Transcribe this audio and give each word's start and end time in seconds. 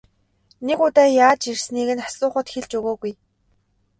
Нэг 0.67 0.79
удаа 0.85 1.09
яаж 1.25 1.41
ирснийг 1.51 1.89
нь 1.95 2.05
асуухад 2.07 2.47
хэлж 2.53 2.71
өгөөгүй. 2.77 3.13